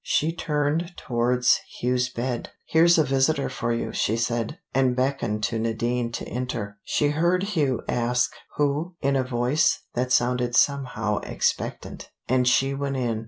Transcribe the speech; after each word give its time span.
She 0.03 0.33
turned 0.33 0.97
towards 0.97 1.59
Hugh's 1.79 2.09
bed. 2.09 2.49
"Here's 2.65 2.97
a 2.97 3.03
visitor 3.03 3.49
for 3.49 3.71
you," 3.71 3.93
she 3.93 4.17
said, 4.17 4.57
and 4.73 4.95
beckoned 4.95 5.43
to 5.43 5.59
Nadine 5.59 6.11
to 6.13 6.25
enter. 6.27 6.79
She 6.83 7.09
heard 7.09 7.43
Hugh 7.43 7.83
ask 7.87 8.31
"Who?" 8.57 8.95
in 9.03 9.15
a 9.15 9.23
voice 9.23 9.83
that 9.93 10.11
sounded 10.11 10.55
somehow 10.55 11.19
expectant, 11.19 12.09
and 12.27 12.47
she 12.47 12.73
went 12.73 12.97
in. 12.97 13.19